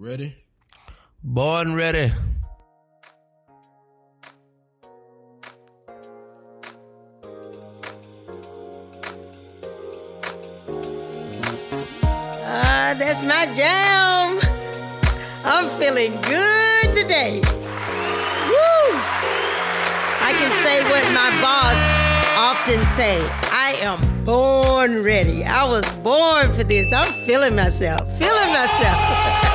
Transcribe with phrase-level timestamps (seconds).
[0.00, 0.32] Ready?
[1.24, 2.12] Born ready.
[12.44, 14.38] Ah, that's my jam.
[15.44, 17.40] I'm feeling good today.
[18.46, 18.94] Woo!
[20.22, 21.74] I can say what my boss
[22.38, 23.18] often say.
[23.50, 25.42] I am born ready.
[25.44, 26.92] I was born for this.
[26.92, 28.16] I'm feeling myself.
[28.16, 29.44] Feeling myself.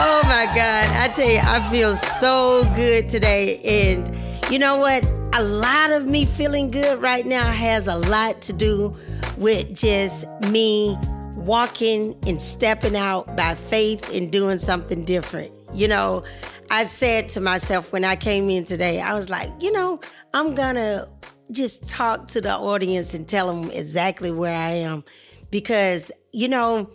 [0.00, 0.88] oh my God.
[0.96, 3.58] I tell you, I feel so good today.
[3.64, 4.16] And
[4.50, 5.04] you know what?
[5.34, 8.96] A lot of me feeling good right now has a lot to do
[9.36, 10.96] with just me
[11.34, 15.52] walking and stepping out by faith and doing something different.
[15.74, 16.22] You know,
[16.70, 20.00] I said to myself when I came in today, I was like, you know,
[20.32, 21.08] I'm gonna
[21.50, 25.02] just talk to the audience and tell them exactly where I am.
[25.50, 26.90] Because, you know,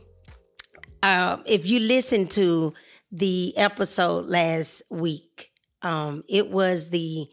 [1.04, 2.74] uh, if you listen to
[3.14, 5.52] the episode last week,
[5.84, 7.28] um, it was the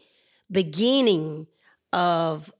[0.49, 1.47] beginning
[1.91, 2.53] of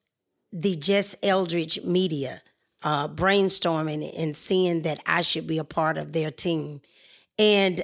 [0.52, 2.42] the Jess Eldridge media
[2.84, 6.82] uh, brainstorming and seeing that I should be a part of their team.
[7.38, 7.82] And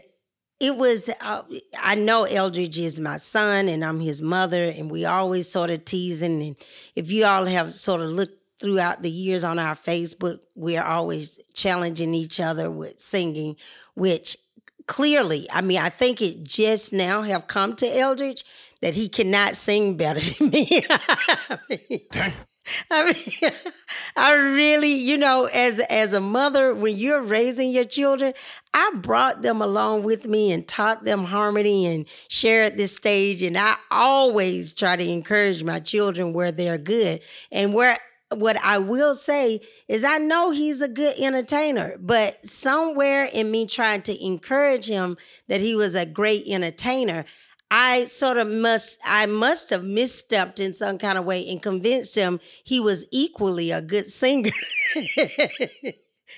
[0.59, 1.44] it was, uh,
[1.80, 5.86] I know Eldridge is my son and I'm his mother, and we always sort of
[5.86, 6.42] teasing.
[6.42, 6.56] And
[6.95, 11.39] if you all have sort of looked throughout the years on our Facebook, we're always
[11.54, 13.56] challenging each other with singing,
[13.94, 14.36] which
[14.88, 18.43] clearly, I mean, I think it just now have come to Eldridge
[18.81, 20.83] that he cannot sing better than me.
[20.89, 21.99] I mean,
[22.91, 23.52] I mean,
[24.17, 28.33] I really, you know, as as a mother, when you're raising your children,
[28.73, 33.41] I brought them along with me and taught them harmony and shared this stage.
[33.41, 37.21] And I always try to encourage my children where they're good
[37.52, 37.97] and where
[38.36, 43.66] what I will say is I know he's a good entertainer, but somewhere in me
[43.66, 47.25] trying to encourage him that he was a great entertainer,
[47.70, 52.15] I sort of must I must have misstepped in some kind of way and convinced
[52.15, 54.52] him he was equally a good singer.
[54.95, 55.08] and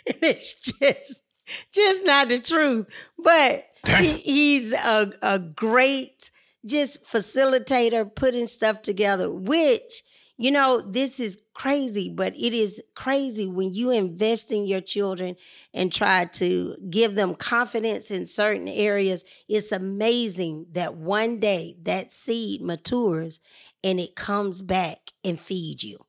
[0.06, 1.24] it's just
[1.72, 2.88] just not the truth.
[3.18, 6.32] But he, he's a, a great
[6.66, 10.04] just facilitator putting stuff together, which
[10.40, 15.36] you know, this is crazy, but it is crazy when you invest in your children
[15.74, 19.26] and try to give them confidence in certain areas.
[19.50, 23.42] It's amazing that one day that seed matures
[23.84, 26.00] and it comes back and feeds you.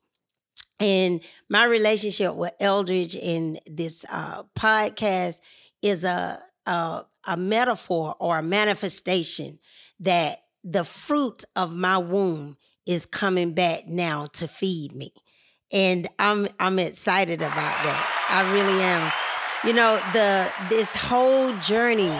[0.79, 5.41] And my relationship with Eldridge in this uh, podcast
[5.81, 9.59] is a, a a metaphor or a manifestation
[9.99, 15.13] that the fruit of my womb is coming back now to feed me.
[15.71, 18.27] And I'm I'm excited about that.
[18.29, 19.11] I really am.
[19.63, 22.13] You know, the this whole journey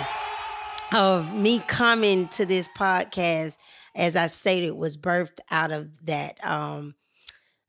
[0.93, 3.57] of me coming to this podcast,
[3.95, 6.95] as I stated, was birthed out of that um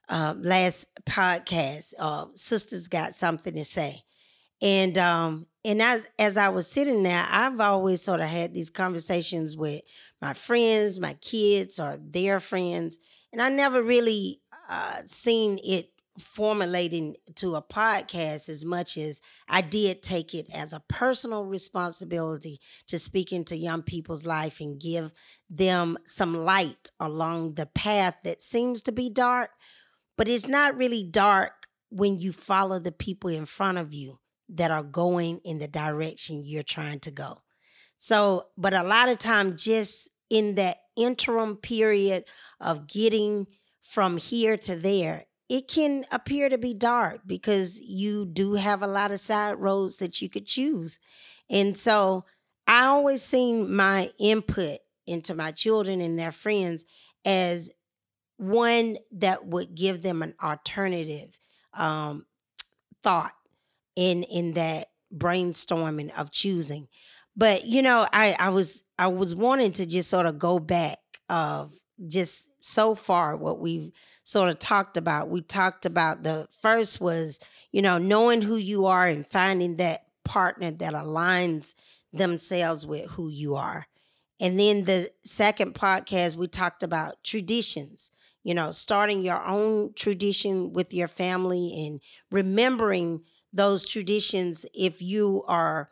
[0.08, 1.94] uh, last podcast.
[1.98, 4.02] Uh, Sisters got something to say.
[4.60, 8.70] And um, and as as I was sitting there, I've always sort of had these
[8.70, 9.82] conversations with
[10.22, 12.96] my friends, my kids, or their friends,
[13.32, 14.40] and I never really
[14.70, 20.72] uh, seen it formulating to a podcast as much as I did take it as
[20.72, 25.10] a personal responsibility to speak into young people's life and give
[25.50, 29.50] them some light along the path that seems to be dark,
[30.16, 34.18] but it's not really dark when you follow the people in front of you
[34.48, 37.42] that are going in the direction you're trying to go.
[38.04, 42.24] So, but a lot of time just in that interim period
[42.58, 43.46] of getting
[43.80, 48.88] from here to there, it can appear to be dark because you do have a
[48.88, 50.98] lot of side roads that you could choose.
[51.48, 52.24] And so
[52.66, 56.84] I always seen my input into my children and their friends
[57.24, 57.70] as
[58.36, 61.38] one that would give them an alternative
[61.72, 62.26] um,
[63.00, 63.34] thought
[63.94, 66.88] in in that brainstorming of choosing.
[67.36, 70.98] But you know, I I was I was wanting to just sort of go back
[71.28, 71.72] of
[72.06, 73.90] just so far what we've
[74.24, 75.28] sort of talked about.
[75.28, 77.40] We talked about the first was,
[77.70, 81.74] you know, knowing who you are and finding that partner that aligns
[82.12, 83.86] themselves with who you are.
[84.40, 88.10] And then the second podcast, we talked about traditions,
[88.42, 92.00] you know, starting your own tradition with your family and
[92.30, 95.90] remembering those traditions if you are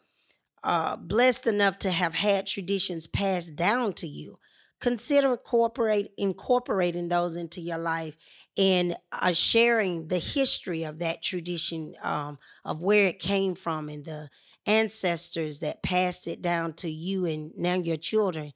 [0.62, 4.39] uh, blessed enough to have had traditions passed down to you.
[4.81, 8.17] Consider incorporate incorporating those into your life
[8.57, 14.07] and uh, sharing the history of that tradition um, of where it came from and
[14.07, 14.31] the
[14.67, 18.53] ancestors that passed it down to you and now your children.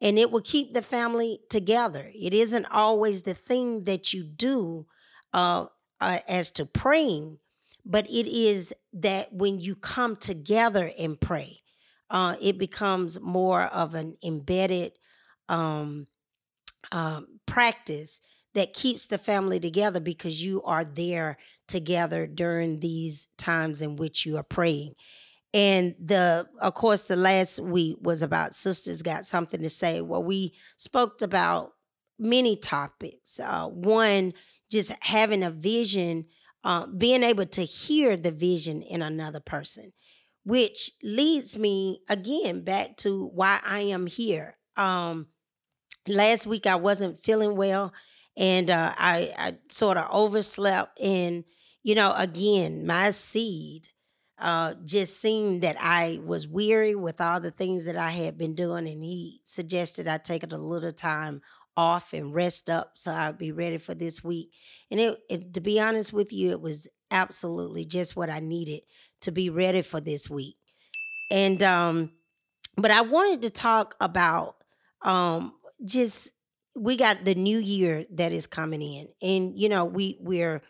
[0.00, 2.10] And it will keep the family together.
[2.14, 4.86] It isn't always the thing that you do
[5.32, 5.66] uh,
[6.00, 7.38] uh, as to praying
[7.84, 11.58] but it is that when you come together and pray
[12.10, 14.92] uh, it becomes more of an embedded
[15.48, 16.06] um,
[16.92, 18.20] um, practice
[18.54, 21.36] that keeps the family together because you are there
[21.66, 24.94] together during these times in which you are praying.
[25.54, 30.00] And the, of course, the last week was about sisters got something to say.
[30.00, 31.72] Well, we spoke about
[32.18, 33.40] many topics.
[33.40, 34.34] Uh, one,
[34.70, 36.26] just having a vision,
[36.64, 39.92] uh, being able to hear the vision in another person,
[40.44, 44.56] which leads me again back to why I am here.
[44.76, 45.28] Um,
[46.06, 47.92] last week I wasn't feeling well
[48.36, 51.00] and uh, I, I sort of overslept.
[51.00, 51.44] And,
[51.82, 53.88] you know, again, my seed
[54.38, 58.54] uh, just seemed that I was weary with all the things that I had been
[58.54, 58.86] doing.
[58.86, 61.42] And he suggested I take it a little time
[61.78, 64.50] off and rest up so I'd be ready for this week.
[64.90, 68.80] And it, it, to be honest with you, it was absolutely just what I needed
[69.20, 70.56] to be ready for this week.
[71.30, 72.10] And, um,
[72.76, 74.56] but I wanted to talk about
[75.02, 75.52] um,
[75.84, 76.32] just
[76.74, 80.62] we got the new year that is coming in and you know we we're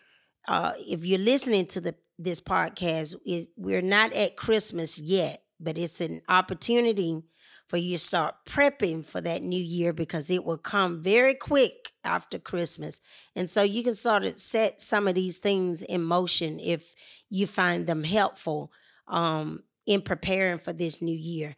[0.47, 5.77] uh if you're listening to the this podcast it, we're not at christmas yet but
[5.77, 7.23] it's an opportunity
[7.69, 11.93] for you to start prepping for that new year because it will come very quick
[12.05, 13.01] after christmas.
[13.37, 16.95] And so you can sort of set some of these things in motion if
[17.29, 18.73] you find them helpful
[19.07, 21.57] um in preparing for this new year.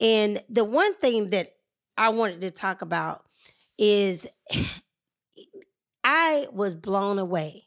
[0.00, 1.48] And the one thing that
[1.96, 3.24] i wanted to talk about
[3.78, 4.28] is
[6.04, 7.64] I was blown away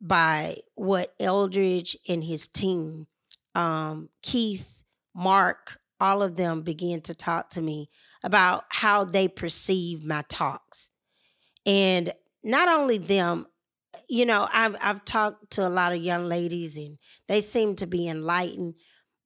[0.00, 3.06] by what Eldridge and his team,
[3.54, 4.82] um, Keith,
[5.14, 7.88] Mark, all of them began to talk to me
[8.24, 10.90] about how they perceive my talks.
[11.64, 12.12] And
[12.42, 13.46] not only them,
[14.08, 17.86] you know, I've, I've talked to a lot of young ladies and they seem to
[17.86, 18.74] be enlightened,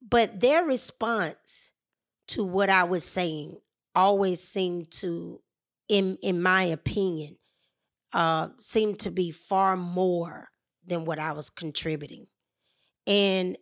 [0.07, 1.71] but their response
[2.27, 3.57] to what I was saying
[3.95, 5.41] always seemed to
[5.89, 7.37] in in my opinion,
[8.13, 10.49] uh, seemed to be far more
[10.85, 12.27] than what I was contributing.
[13.05, 13.57] And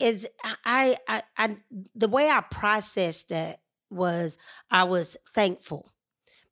[0.00, 0.28] is
[0.64, 1.56] I, I I
[1.94, 3.60] the way I processed that
[3.90, 4.38] was
[4.70, 5.90] I was thankful,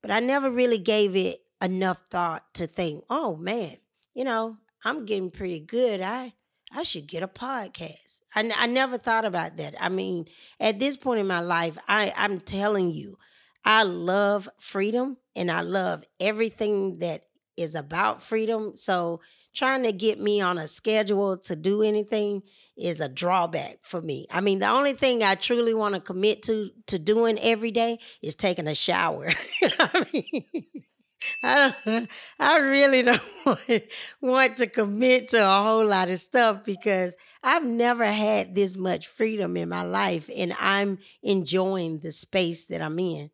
[0.03, 3.77] but I never really gave it enough thought to think, oh man,
[4.15, 6.01] you know, I'm getting pretty good.
[6.01, 6.35] I
[6.73, 8.21] I should get a podcast.
[8.35, 9.75] I, I never thought about that.
[9.81, 10.27] I mean,
[10.61, 13.19] at this point in my life, I I'm telling you,
[13.65, 17.23] I love freedom and I love everything that
[17.57, 18.77] is about freedom.
[18.77, 19.21] So
[19.57, 22.43] trying to get me on a schedule to do anything
[22.77, 24.27] is a drawback for me.
[24.31, 27.99] I mean, the only thing I truly want to commit to to doing every day
[28.23, 29.33] is taking a shower.
[29.63, 30.45] I mean,
[31.43, 33.23] I don't, I really don't
[34.21, 39.07] want, to commit to a whole lot of stuff because I've never had this much
[39.07, 43.31] freedom in my life and I'm enjoying the space that I'm in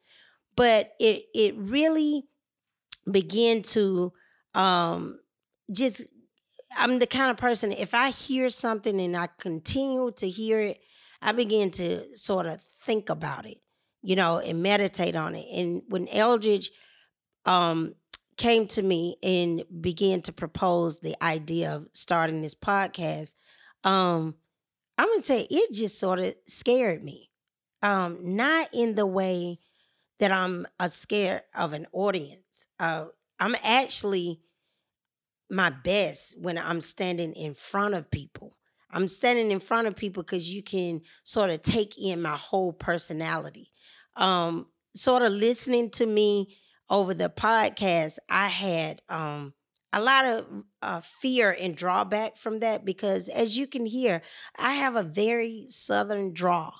[0.56, 2.24] but it it really
[3.10, 4.12] began to
[4.54, 5.18] um
[5.72, 6.04] just
[6.76, 10.80] I'm the kind of person if I hear something and I continue to hear it,
[11.20, 13.58] I begin to sort of think about it,
[14.02, 15.46] you know, and meditate on it.
[15.54, 16.70] And when Eldridge
[17.44, 17.94] um
[18.36, 23.34] came to me and began to propose the idea of starting this podcast,
[23.84, 24.34] um,
[24.98, 27.30] I'm gonna say it just sort of scared me.
[27.82, 29.58] Um, not in the way
[30.20, 32.68] that I'm a scared of an audience.
[32.78, 33.06] Uh,
[33.40, 34.40] I'm actually
[35.52, 38.56] my best when I'm standing in front of people.
[38.90, 42.72] I'm standing in front of people because you can sort of take in my whole
[42.72, 43.70] personality.
[44.16, 46.56] Um, sort of listening to me
[46.88, 49.52] over the podcast, I had um,
[49.92, 50.46] a lot of
[50.80, 54.22] uh, fear and drawback from that because, as you can hear,
[54.56, 56.72] I have a very southern draw,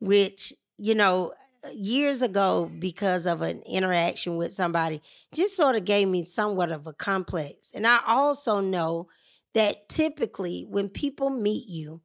[0.00, 1.32] which you know
[1.74, 5.02] years ago because of an interaction with somebody
[5.34, 7.72] just sort of gave me somewhat of a complex.
[7.74, 9.08] And I also know
[9.54, 12.00] that typically when people meet you,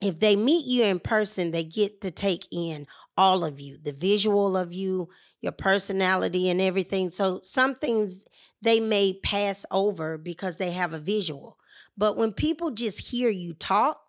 [0.00, 2.86] if they meet you in person, they get to take in
[3.16, 5.08] all of you, the visual of you,
[5.40, 7.10] your personality, and everything.
[7.10, 8.20] So some things
[8.60, 11.58] they may pass over because they have a visual.
[11.96, 14.00] But when people just hear you talk,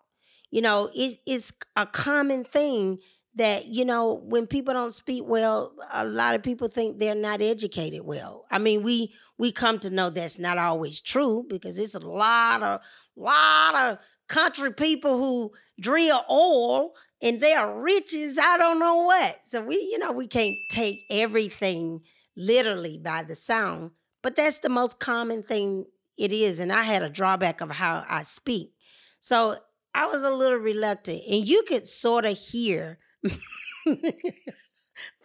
[0.50, 2.98] you know, it, it's a common thing
[3.36, 7.40] that you know when people don't speak well a lot of people think they're not
[7.40, 8.46] educated well.
[8.50, 12.62] I mean we we come to know that's not always true because it's a lot
[12.62, 12.80] of
[13.14, 19.02] lot of country people who drill oil and they are rich as i don't know
[19.02, 19.38] what.
[19.44, 22.00] So we you know we can't take everything
[22.36, 25.84] literally by the sound but that's the most common thing
[26.18, 28.72] it is and i had a drawback of how i speak.
[29.20, 29.56] So
[29.94, 32.98] i was a little reluctant and you could sort of hear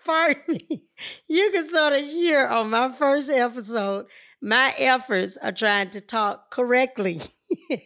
[0.05, 0.83] Pardon me.
[1.27, 4.07] You can sort of hear on my first episode,
[4.41, 7.21] my efforts are trying to talk correctly.
[7.69, 7.79] and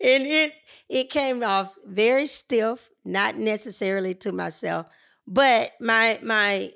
[0.00, 0.52] it
[0.88, 4.86] it came off very stiff, not necessarily to myself,
[5.26, 6.70] but my my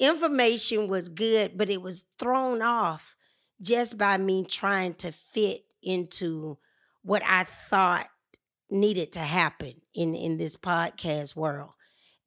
[0.00, 3.14] information was good, but it was thrown off
[3.60, 6.58] just by me trying to fit into
[7.02, 8.08] what I thought
[8.70, 11.70] needed to happen in in this podcast world.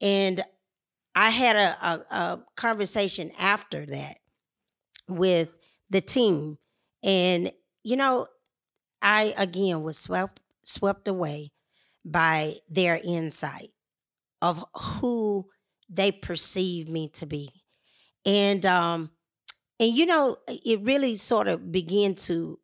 [0.01, 0.41] And
[1.15, 4.17] I had a, a, a conversation after that
[5.07, 5.55] with
[5.89, 6.57] the team.
[7.03, 7.51] And,
[7.83, 8.27] you know,
[9.01, 11.51] I again was swept swept away
[12.05, 13.71] by their insight
[14.41, 15.47] of who
[15.89, 17.49] they perceive me to be.
[18.25, 19.11] And um
[19.79, 22.59] and you know, it really sort of began to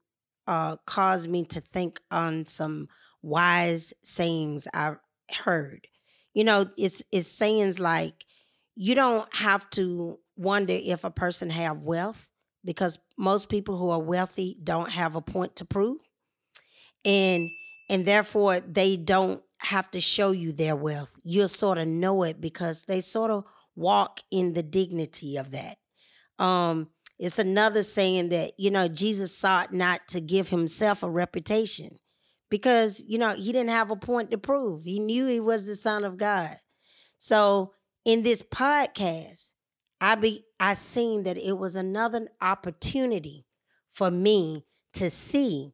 [0.47, 2.89] uh cause me to think on some
[3.21, 4.97] wise sayings I've
[5.43, 5.88] heard.
[6.33, 8.25] You know, it's it's sayings like
[8.75, 12.27] you don't have to wonder if a person have wealth
[12.63, 16.00] because most people who are wealthy don't have a point to prove.
[17.03, 17.50] And
[17.89, 21.13] and therefore they don't have to show you their wealth.
[21.23, 23.43] You'll sort of know it because they sort of
[23.75, 25.77] walk in the dignity of that.
[26.39, 32.00] Um it's another saying that, you know, Jesus sought not to give himself a reputation
[32.51, 34.84] because you know he didn't have a point to prove.
[34.84, 36.55] He knew he was the son of God.
[37.17, 37.74] So
[38.05, 39.53] in this podcast,
[40.00, 43.48] I be I seen that it was another opportunity
[43.91, 45.72] for me to see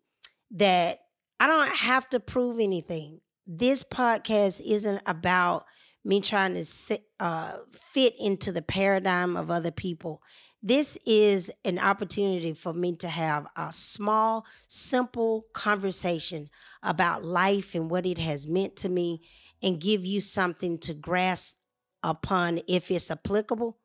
[0.52, 1.00] that
[1.40, 3.20] I don't have to prove anything.
[3.46, 5.66] This podcast isn't about
[6.04, 10.22] me trying to sit, uh, fit into the paradigm of other people.
[10.64, 16.50] This is an opportunity for me to have a small, simple conversation
[16.84, 19.22] about life and what it has meant to me
[19.62, 21.58] and give you something to grasp
[22.04, 23.78] upon if it's applicable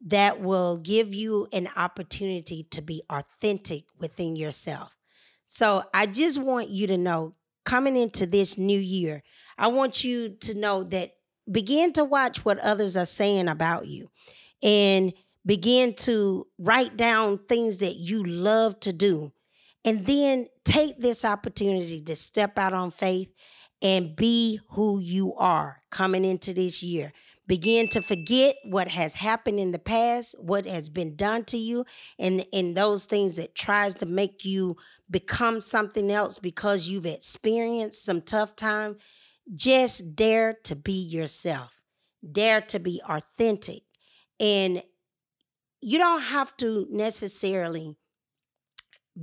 [0.00, 4.94] that will give you an opportunity to be authentic within yourself.
[5.46, 9.22] So I just want you to know coming into this new year,
[9.58, 11.12] I want you to know that
[11.50, 14.10] begin to watch what others are saying about you
[14.62, 15.12] and
[15.44, 19.32] begin to write down things that you love to do
[19.84, 23.32] and then take this opportunity to step out on faith
[23.80, 27.12] and be who you are coming into this year.
[27.46, 31.84] Begin to forget what has happened in the past, what has been done to you,
[32.18, 34.76] and, and those things that tries to make you
[35.08, 38.96] become something else because you've experienced some tough time.
[39.54, 41.80] Just dare to be yourself.
[42.32, 43.84] Dare to be authentic.
[44.40, 44.82] And
[45.80, 47.94] you don't have to necessarily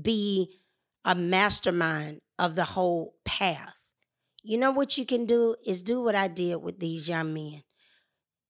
[0.02, 0.62] be
[1.06, 3.96] a mastermind of the whole path.
[4.42, 7.62] You know what you can do is do what I did with these young men.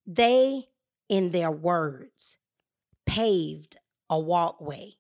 [0.06, 0.70] They,
[1.10, 2.38] in their words,
[3.06, 3.78] paved
[4.10, 4.94] a walkway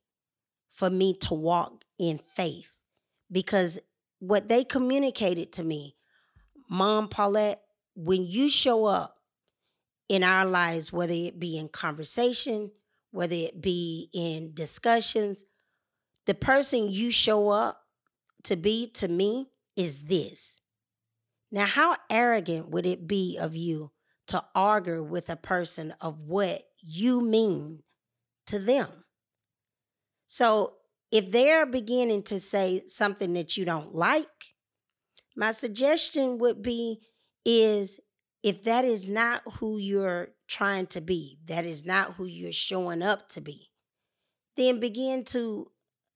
[0.72, 2.86] for me to walk in faith
[3.31, 3.79] because
[4.19, 5.95] what they communicated to me,
[6.69, 7.62] Mom Paulette,
[7.95, 9.17] when you show up
[10.10, 12.72] in our lives, whether it be in conversation,
[13.12, 15.43] whether it be in discussions,
[16.25, 17.82] the person you show up
[18.44, 20.60] to be to me is this.
[21.51, 23.92] Now, how arrogant would it be of you
[24.27, 27.84] to argue with a person of what you mean
[28.48, 28.88] to them?
[30.25, 30.74] So,
[31.12, 34.56] if they're beginning to say something that you don't like,
[35.36, 37.01] my suggestion would be
[37.46, 38.00] is
[38.42, 43.03] if that is not who you're trying to be, that is not who you're showing
[43.03, 43.70] up to be,
[44.58, 45.68] then begin to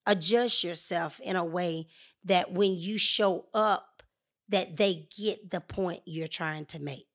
[0.07, 1.87] adjust yourself in a way
[2.23, 4.01] that when you show up
[4.49, 7.07] that they get the point you're trying to make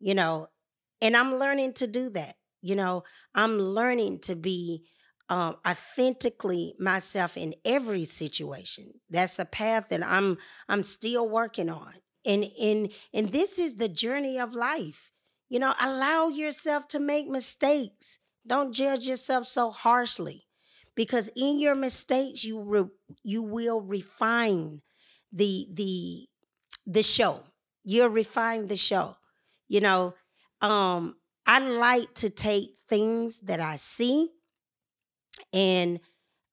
[0.00, 0.48] you know?
[1.00, 3.04] And i'm learning to do that you know?
[3.34, 4.84] I'm learning to be
[5.28, 8.94] um, authentically myself in every situation.
[9.10, 11.92] That's a path that i'm i'm still working on.
[12.26, 15.12] And and and this is the journey of life.
[15.48, 18.18] You know allow yourself to make mistakes.
[18.46, 20.47] Don't judge yourself so harshly
[20.98, 22.84] because in your mistakes you re,
[23.22, 24.82] you will refine
[25.32, 26.26] the the
[26.86, 27.44] the show
[27.84, 29.16] you'll refine the show
[29.68, 30.12] you know
[30.60, 31.14] um,
[31.46, 34.30] I like to take things that I see
[35.52, 36.00] and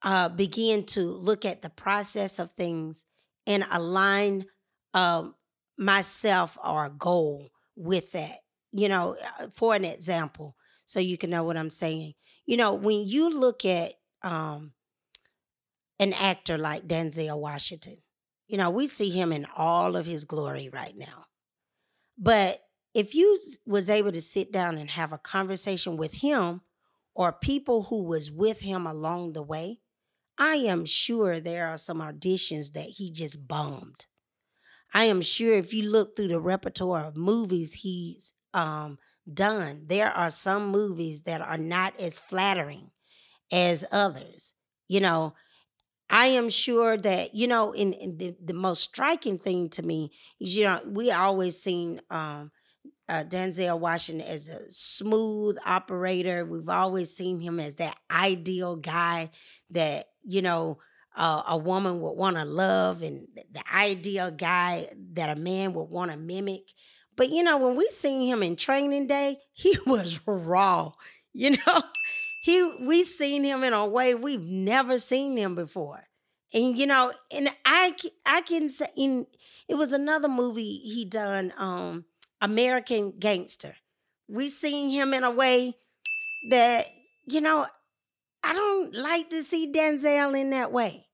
[0.03, 3.03] uh, begin to look at the process of things
[3.47, 4.45] and align
[4.93, 5.35] um,
[5.77, 8.39] myself or a goal with that.
[8.71, 12.13] You know, uh, for an example, so you can know what I'm saying.
[12.45, 13.93] You know, when you look at
[14.25, 14.73] um,
[15.99, 17.97] an actor like Denzel Washington,
[18.47, 21.25] you know, we see him in all of his glory right now.
[22.17, 22.59] But
[22.93, 26.61] if you was able to sit down and have a conversation with him
[27.13, 29.79] or people who was with him along the way,
[30.37, 34.05] I am sure there are some auditions that he just bombed.
[34.93, 38.97] I am sure if you look through the repertoire of movies he's um,
[39.31, 42.91] done, there are some movies that are not as flattering
[43.51, 44.53] as others.
[44.87, 45.33] You know,
[46.09, 50.11] I am sure that, you know, in, in the, the most striking thing to me
[50.39, 52.51] is, you know, we always seen um,
[53.09, 56.45] uh, Denzel Washington as a smooth operator.
[56.45, 59.31] We've always seen him as that ideal guy
[59.71, 60.79] that, you know,
[61.15, 65.89] uh, a woman would want to love and the ideal guy that a man would
[65.89, 66.71] want to mimic.
[67.15, 70.91] But, you know, when we seen him in training day, he was raw,
[71.33, 71.81] you know?
[72.45, 76.03] He we seen him in a way we've never seen him before.
[76.53, 79.25] And you know, and I I can say in
[79.67, 82.05] it was another movie he done um
[82.39, 83.77] American Gangster.
[84.27, 85.73] We seen him in a way
[86.51, 86.85] that,
[87.25, 87.65] you know,
[88.43, 91.07] I don't like to see Denzel in that way.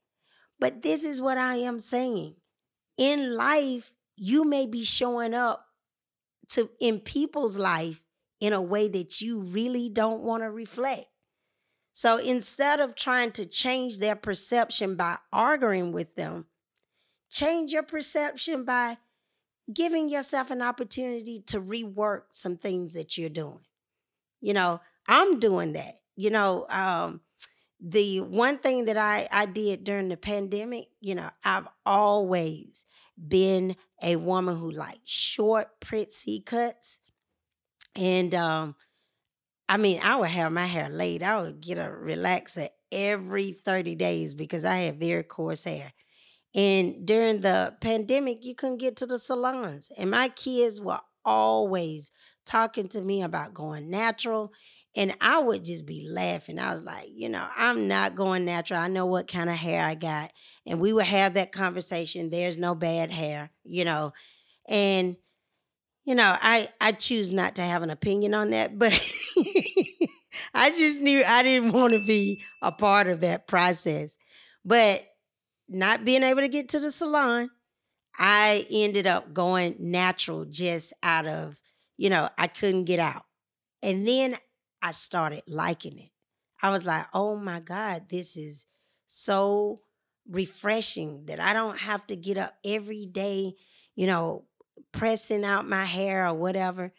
[0.60, 2.36] But this is what I am saying.
[2.98, 5.66] In life, you may be showing up
[6.50, 8.02] to in people's life
[8.42, 11.06] in a way that you really don't want to reflect.
[11.93, 16.45] So instead of trying to change their perception by arguing with them,
[17.29, 18.98] change your perception by
[19.71, 23.62] giving yourself an opportunity to rework some things that you're doing.
[24.39, 26.00] You know, I'm doing that.
[26.15, 27.21] You know, um,
[27.79, 32.86] the one thing that I, I did during the pandemic, you know, I've always
[33.27, 37.00] been a woman who likes short, pretty cuts.
[37.95, 38.75] And um,
[39.71, 41.23] I mean, I would have my hair laid.
[41.23, 45.93] I would get a relaxer every 30 days because I had very coarse hair.
[46.53, 49.89] And during the pandemic, you couldn't get to the salons.
[49.97, 52.12] And my kids were always
[52.45, 54.51] talking to me about going natural.
[54.93, 56.60] And I would just be laughing.
[56.60, 58.81] I was like, you know, I'm not going natural.
[58.81, 60.34] I know what kind of hair I got.
[60.65, 62.29] And we would have that conversation.
[62.29, 64.12] There's no bad hair, you know.
[64.67, 65.15] And,
[66.03, 68.91] you know, I, I choose not to have an opinion on that, but
[70.54, 74.18] I just knew I didn't want to be a part of that process.
[74.64, 75.04] But
[75.68, 77.50] not being able to get to the salon,
[78.18, 81.60] I ended up going natural just out of,
[81.98, 83.24] you know, I couldn't get out.
[83.82, 84.36] And then
[84.82, 86.10] I started liking it.
[86.62, 88.66] I was like, oh my God, this is
[89.08, 89.82] so
[90.30, 93.54] refreshing that I don't have to get up every day,
[93.96, 94.46] you know,
[94.92, 96.94] pressing out my hair or whatever.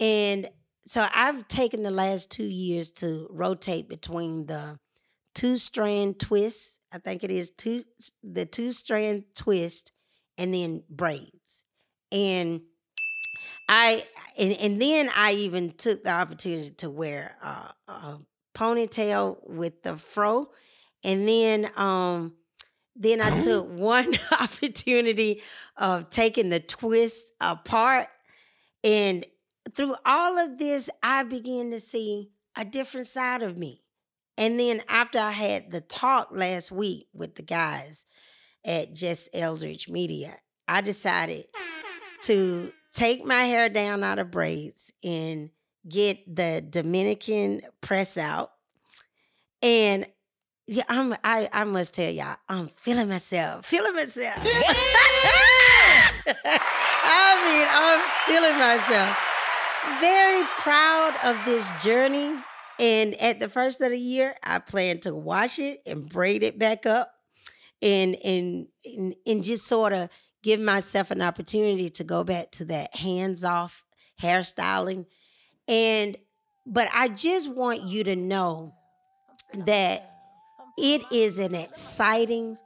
[0.00, 0.48] And
[0.86, 4.78] so I've taken the last two years to rotate between the
[5.34, 6.78] two strand twist.
[6.92, 7.84] I think it is two
[8.22, 9.92] the two strand twist
[10.36, 11.64] and then braids.
[12.12, 12.62] And
[13.68, 14.04] I
[14.38, 18.18] and, and then I even took the opportunity to wear a, a
[18.54, 20.50] ponytail with the fro.
[21.02, 22.34] And then um
[22.94, 25.42] then I took one opportunity
[25.76, 28.08] of taking the twist apart.
[28.84, 29.24] And
[29.74, 33.82] through all of this, I began to see a different side of me.
[34.36, 38.04] And then after I had the talk last week with the guys
[38.64, 41.46] at Just Eldridge Media, I decided
[42.22, 45.50] to take my hair down out of braids and
[45.88, 48.50] get the Dominican press out.
[49.62, 50.06] And
[50.66, 54.38] yeah, I'm I, I must tell y'all, I'm feeling myself, feeling myself.
[57.06, 59.33] I mean, I'm feeling myself.
[60.00, 62.36] Very proud of this journey
[62.78, 66.58] and at the first of the year, I plan to wash it and braid it
[66.58, 67.12] back up
[67.80, 70.08] and and and, and just sort of
[70.42, 73.84] give myself an opportunity to go back to that hands-off
[74.20, 75.06] hairstyling.
[75.68, 76.16] And
[76.66, 78.74] but I just want you to know
[79.54, 80.10] that
[80.76, 82.58] it is an exciting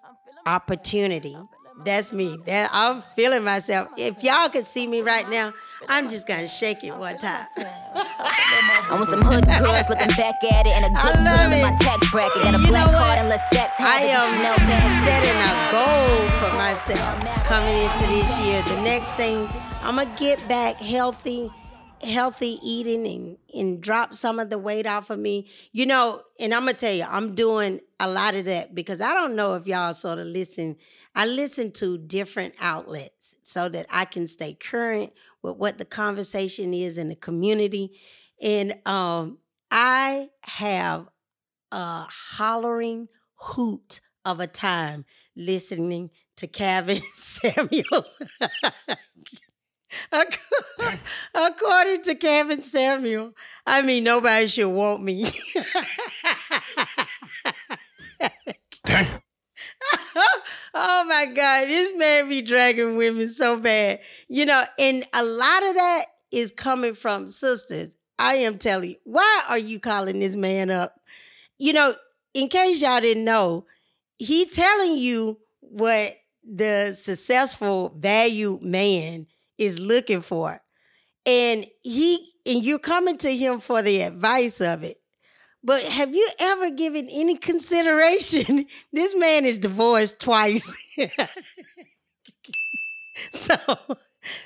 [0.46, 1.36] opportunity.
[1.84, 2.38] That's me.
[2.46, 3.88] That I'm feeling myself.
[3.96, 5.52] If y'all could see me right now,
[5.86, 7.46] I'm just gonna shake it one time.
[7.56, 11.76] I want some hood girls looking back at it and a good girl in my
[11.80, 12.42] tax bracket.
[12.42, 13.74] Got a you black card and less sex.
[13.78, 14.34] I am
[15.06, 18.62] setting a goal for myself coming into this year.
[18.62, 19.48] The next thing,
[19.82, 21.50] I'm gonna get back healthy
[22.02, 25.48] healthy eating and, and drop some of the weight off of me.
[25.72, 29.14] You know, and I'm gonna tell you, I'm doing a lot of that because I
[29.14, 30.76] don't know if y'all sort of listen.
[31.14, 36.72] I listen to different outlets so that I can stay current with what the conversation
[36.74, 37.98] is in the community.
[38.40, 39.38] And um,
[39.70, 41.08] I have
[41.72, 45.04] a hollering hoot of a time
[45.36, 48.22] listening to Kevin Samuels.
[51.34, 53.32] According to Kevin Samuel,
[53.66, 55.26] I mean, nobody should want me.
[58.84, 59.22] Damn.
[60.74, 64.00] oh my God, this man be dragging women so bad.
[64.28, 67.96] You know, and a lot of that is coming from sisters.
[68.18, 70.94] I am telling you, why are you calling this man up?
[71.58, 71.94] You know,
[72.34, 73.66] in case y'all didn't know,
[74.18, 79.26] he telling you what the successful value man
[79.58, 80.60] is looking for.
[81.26, 84.98] And he and you're coming to him for the advice of it.
[85.62, 88.66] But have you ever given any consideration?
[88.92, 90.74] this man is divorced twice.
[93.32, 93.56] so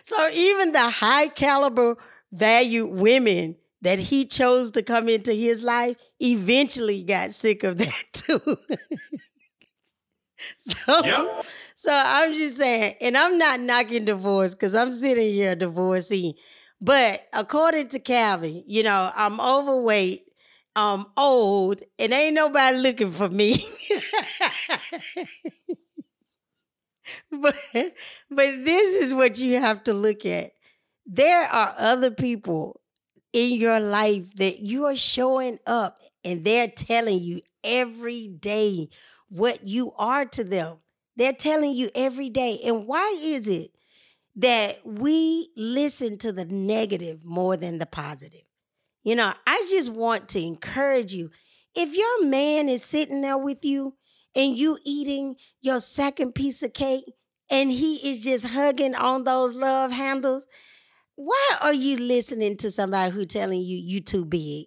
[0.02, 1.96] so even the high caliber
[2.32, 8.04] value women that he chose to come into his life eventually got sick of that
[8.12, 8.40] too.
[10.58, 11.44] so, Yep.
[11.74, 16.34] so I'm just saying, and I'm not knocking divorce because I'm sitting here a divorcee.
[16.80, 20.24] But according to Calvin, you know, I'm overweight,
[20.76, 23.56] I'm old, and ain't nobody looking for me.
[27.30, 30.52] but but this is what you have to look at.
[31.06, 32.80] There are other people
[33.32, 38.88] in your life that you are showing up and they're telling you every day
[39.32, 40.76] what you are to them.
[41.16, 42.60] They're telling you every day.
[42.64, 43.70] And why is it
[44.36, 48.42] that we listen to the negative more than the positive?
[49.04, 51.30] You know, I just want to encourage you.
[51.74, 53.94] If your man is sitting there with you
[54.36, 57.04] and you eating your second piece of cake
[57.50, 60.46] and he is just hugging on those love handles,
[61.14, 64.66] why are you listening to somebody who telling you you too big?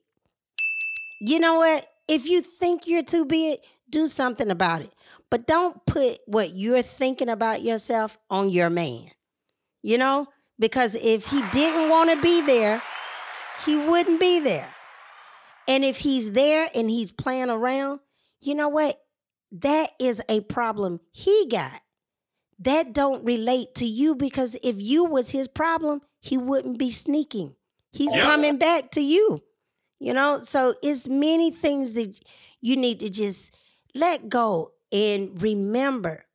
[1.22, 1.88] You know what?
[2.08, 4.92] If you think you're too big, do something about it.
[5.30, 9.08] But don't put what you're thinking about yourself on your man.
[9.82, 10.28] You know?
[10.58, 12.82] Because if he didn't want to be there,
[13.66, 14.70] he wouldn't be there.
[15.68, 18.00] And if he's there and he's playing around,
[18.40, 18.96] you know what?
[19.52, 21.82] That is a problem he got.
[22.60, 27.56] That don't relate to you because if you was his problem, he wouldn't be sneaking.
[27.92, 28.24] He's Yep.
[28.24, 29.42] coming back to you.
[30.00, 32.18] You know, so it's many things that
[32.62, 33.58] you need to just
[33.96, 36.26] let go and remember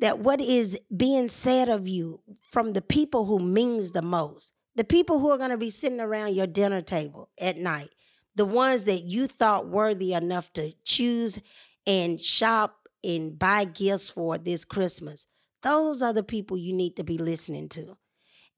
[0.00, 4.84] that what is being said of you from the people who means the most, the
[4.84, 7.88] people who are going to be sitting around your dinner table at night,
[8.34, 11.40] the ones that you thought worthy enough to choose
[11.86, 15.26] and shop and buy gifts for this Christmas.
[15.62, 17.96] Those are the people you need to be listening to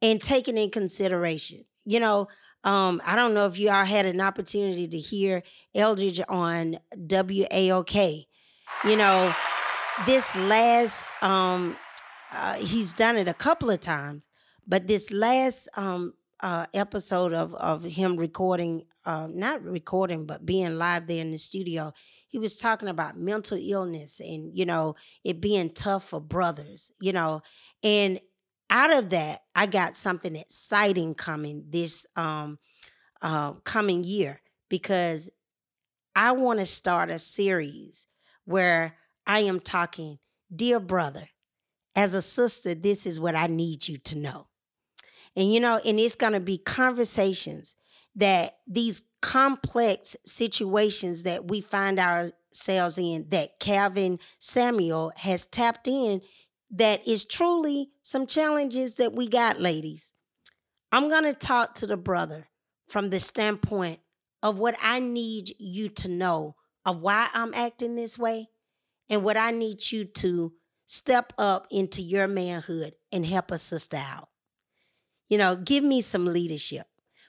[0.03, 1.64] and taking in consideration.
[1.87, 2.29] You know,
[2.64, 5.42] um, I don't know if you all had an opportunity to hear
[5.74, 8.26] Eldridge on WAOK.
[8.85, 9.35] You know,
[10.07, 11.77] this last um
[12.33, 14.29] uh, he's done it a couple of times,
[14.67, 20.79] but this last um uh episode of of him recording uh not recording but being
[20.79, 21.93] live there in the studio,
[22.29, 27.13] he was talking about mental illness and you know it being tough for brothers, you
[27.13, 27.43] know,
[27.83, 28.19] and
[28.71, 32.59] out of that I got something exciting coming this um
[33.23, 35.31] uh coming year because
[36.17, 38.07] I want to start a series
[38.51, 40.19] where I am talking,
[40.55, 41.29] dear brother,
[41.95, 44.49] as a sister, this is what I need you to know.
[45.37, 47.77] And you know, and it's going to be conversations
[48.17, 56.21] that these complex situations that we find ourselves in that Calvin Samuel has tapped in
[56.73, 60.13] that is truly some challenges that we got, ladies.
[60.91, 62.49] I'm going to talk to the brother
[62.89, 64.01] from the standpoint
[64.43, 68.49] of what I need you to know of why I'm acting this way
[69.09, 70.53] and what I need you to
[70.87, 74.29] step up into your manhood and help a sister out.
[75.29, 76.87] You know, give me some leadership.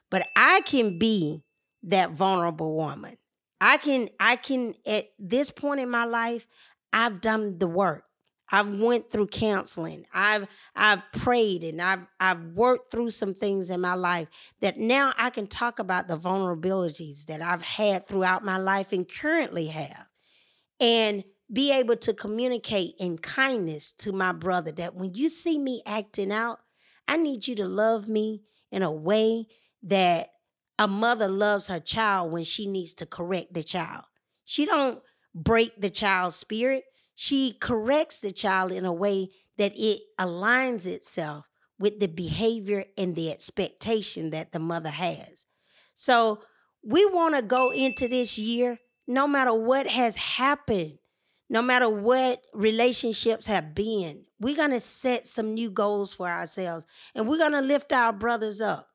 [0.09, 1.43] But I can be
[1.83, 3.17] that vulnerable woman.
[3.59, 6.47] I can I can at this point in my life,
[6.91, 8.03] I've done the work.
[8.51, 10.05] I've went through counseling.
[10.13, 14.27] I've I've prayed and I've I've worked through some things in my life
[14.59, 19.07] that now I can talk about the vulnerabilities that I've had throughout my life and
[19.07, 20.07] currently have.
[20.79, 25.81] And be able to communicate in kindness to my brother that when you see me
[25.85, 26.59] acting out,
[27.07, 29.47] I need you to love me in a way
[29.83, 30.29] that
[30.79, 34.05] a mother loves her child when she needs to correct the child.
[34.45, 35.01] She don't
[35.35, 36.85] break the child's spirit.
[37.21, 39.29] She corrects the child in a way
[39.59, 41.45] that it aligns itself
[41.77, 45.45] with the behavior and the expectation that the mother has.
[45.93, 46.39] So
[46.83, 50.97] we want to go into this year, no matter what has happened,
[51.47, 56.87] no matter what relationships have been, we're going to set some new goals for ourselves
[57.13, 58.87] and we're going to lift our brothers up.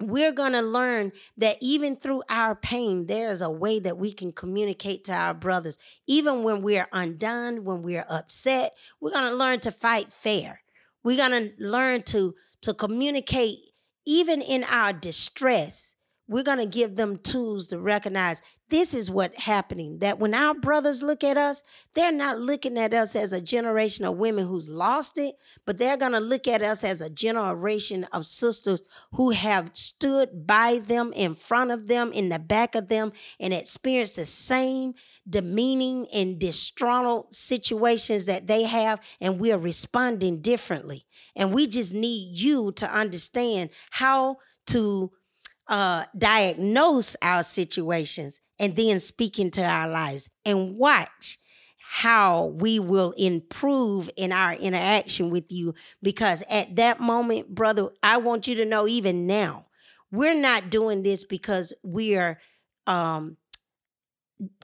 [0.00, 4.12] We're going to learn that even through our pain, there is a way that we
[4.12, 5.78] can communicate to our brothers.
[6.06, 10.62] Even when we're undone, when we're upset, we're going to learn to fight fair.
[11.02, 13.58] We're going to learn to, to communicate
[14.06, 15.96] even in our distress
[16.28, 20.54] we're going to give them tools to recognize this is what's happening that when our
[20.54, 21.62] brothers look at us
[21.94, 25.96] they're not looking at us as a generation of women who's lost it but they're
[25.96, 31.12] going to look at us as a generation of sisters who have stood by them
[31.14, 34.94] in front of them in the back of them and experienced the same
[35.28, 41.04] demeaning and distraught situations that they have and we're responding differently.
[41.36, 44.38] And we just need you to understand how
[44.68, 45.12] to
[45.68, 51.38] uh, diagnose our situations and then speak into our lives and watch
[51.90, 55.74] how we will improve in our interaction with you.
[56.02, 59.66] Because at that moment, brother, I want you to know even now,
[60.10, 62.38] we're not doing this because we are
[62.86, 63.36] um,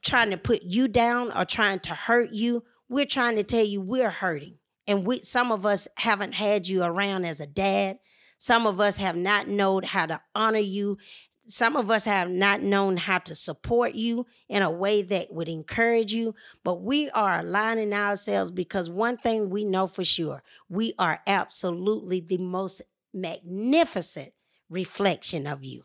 [0.03, 2.62] trying to put you down or trying to hurt you.
[2.88, 4.59] We're trying to tell you we're hurting.
[4.87, 7.99] And we some of us haven't had you around as a dad.
[8.38, 10.99] Some of us have not known how to honor you.
[11.47, 15.49] Some of us have not known how to support you in a way that would
[15.49, 20.94] encourage you, but we are aligning ourselves because one thing we know for sure we
[20.99, 22.81] are absolutely the most
[23.12, 24.33] magnificent
[24.70, 25.85] reflection of you.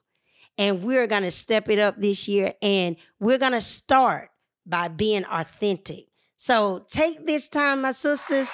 [0.57, 4.29] And we're going to step it up this year and we're going to start
[4.65, 6.07] by being authentic.
[6.35, 8.53] So take this time, my sisters,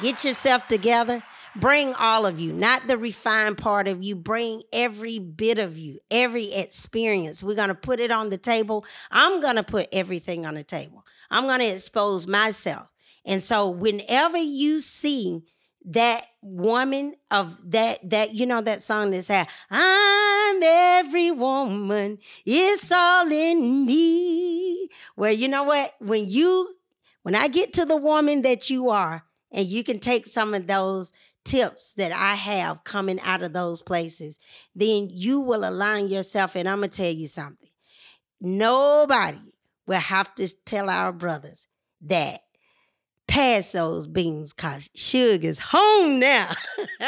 [0.00, 1.22] get yourself together
[1.56, 4.14] Bring all of you, not the refined part of you.
[4.14, 7.42] Bring every bit of you, every experience.
[7.42, 8.84] We're going to put it on the table.
[9.10, 11.04] I'm going to put everything on the table.
[11.30, 12.86] I'm going to expose myself.
[13.24, 15.42] And so whenever you see
[15.86, 22.92] that woman of that that you know that song that said i'm every woman it's
[22.92, 26.74] all in me well you know what when you
[27.22, 30.66] when i get to the woman that you are and you can take some of
[30.66, 31.12] those
[31.44, 34.38] tips that I have coming out of those places,
[34.74, 36.54] then you will align yourself.
[36.56, 37.68] And I'm going to tell you something
[38.40, 39.54] nobody
[39.86, 41.66] will have to tell our brothers
[42.02, 42.40] that
[43.28, 46.50] pass those beans because sugar's home now.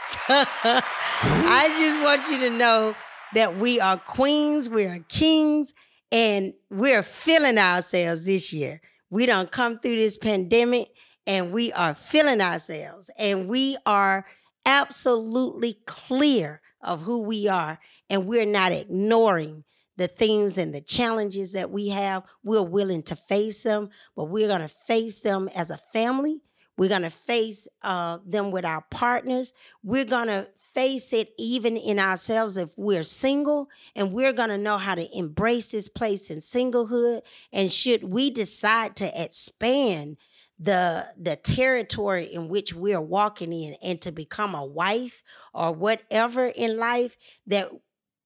[0.00, 2.94] so I just want you to know
[3.34, 5.74] that we are queens, we are kings,
[6.12, 8.80] and we're feeling ourselves this year.
[9.10, 10.88] We don't come through this pandemic
[11.30, 14.26] and we are feeling ourselves and we are
[14.66, 17.78] absolutely clear of who we are
[18.10, 19.62] and we're not ignoring
[19.96, 22.24] the things and the challenges that we have.
[22.42, 26.40] We're willing to face them, but we're going to face them as a family.
[26.76, 29.52] We're going to face uh, them with our partners.
[29.84, 34.58] We're going to face it even in ourselves if we're single, and we're going to
[34.58, 37.20] know how to embrace this place in singlehood.
[37.52, 40.16] And should we decide to expand
[40.60, 45.22] the the territory in which we're walking in and to become a wife
[45.54, 47.70] or whatever in life that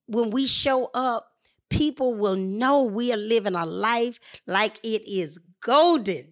[0.07, 1.31] when we show up
[1.69, 6.27] people will know we are living a life like it is golden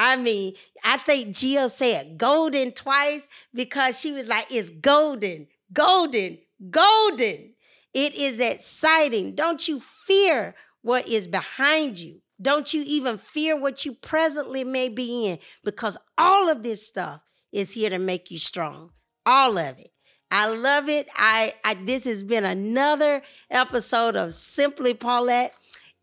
[0.00, 6.38] I mean, I think Jill said golden twice because she was like, it's golden, golden,
[6.70, 7.54] golden.
[7.92, 9.34] It is exciting.
[9.34, 12.20] Don't you fear what is behind you.
[12.40, 17.20] Don't you even fear what you presently may be in because all of this stuff
[17.52, 18.90] is here to make you strong.
[19.26, 19.90] All of it.
[20.30, 21.08] I love it.
[21.14, 25.54] I, I this has been another episode of Simply Paulette.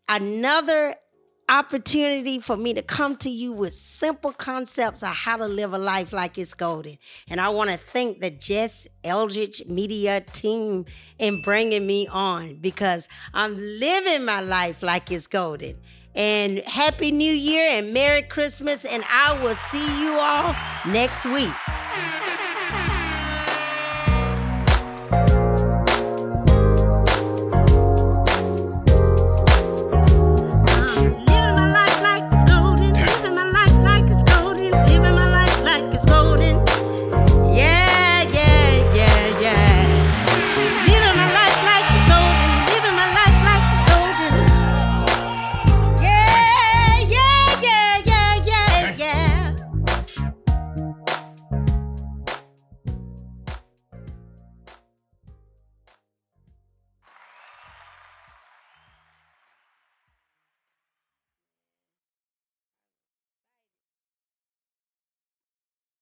[0.08, 0.96] Another
[1.48, 5.78] opportunity for me to come to you with simple concepts of how to live a
[5.78, 6.98] life like it's golden.
[7.28, 10.86] And I want to thank the Jess Eldridge Media team
[11.18, 15.76] in bringing me on because I'm living my life like it's golden.
[16.16, 18.84] And Happy New Year and Merry Christmas.
[18.84, 20.54] And I will see you all
[20.86, 21.52] next week.